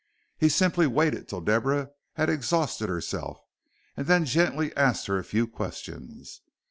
[0.35, 3.39] He simply waited till Deborah had exhausted herself,
[3.95, 6.41] and then gently asked her a few questions.